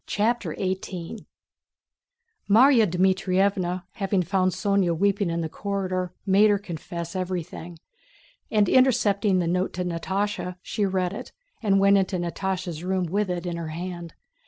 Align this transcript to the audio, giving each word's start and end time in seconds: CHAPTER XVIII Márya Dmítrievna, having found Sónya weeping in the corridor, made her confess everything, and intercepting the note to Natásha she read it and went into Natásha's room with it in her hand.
CHAPTER 0.07 0.55
XVIII 0.55 1.27
Márya 2.49 2.87
Dmítrievna, 2.89 3.83
having 3.91 4.23
found 4.23 4.51
Sónya 4.51 4.97
weeping 4.97 5.29
in 5.29 5.41
the 5.41 5.47
corridor, 5.47 6.11
made 6.25 6.49
her 6.49 6.57
confess 6.57 7.15
everything, 7.15 7.77
and 8.49 8.67
intercepting 8.67 9.37
the 9.37 9.45
note 9.45 9.73
to 9.73 9.85
Natásha 9.85 10.55
she 10.63 10.87
read 10.87 11.13
it 11.13 11.31
and 11.61 11.79
went 11.79 11.99
into 11.99 12.17
Natásha's 12.17 12.83
room 12.83 13.03
with 13.05 13.29
it 13.29 13.45
in 13.45 13.57
her 13.57 13.67
hand. 13.67 14.15